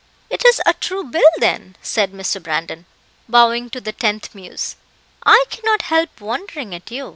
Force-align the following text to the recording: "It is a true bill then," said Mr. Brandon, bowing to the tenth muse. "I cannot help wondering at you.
"It 0.31 0.43
is 0.45 0.59
a 0.65 0.73
true 0.73 1.03
bill 1.03 1.29
then," 1.37 1.75
said 1.83 2.11
Mr. 2.11 2.41
Brandon, 2.41 2.87
bowing 3.29 3.69
to 3.69 3.79
the 3.79 3.91
tenth 3.91 4.33
muse. 4.33 4.75
"I 5.27 5.45
cannot 5.51 5.83
help 5.83 6.19
wondering 6.19 6.73
at 6.73 6.89
you. 6.89 7.09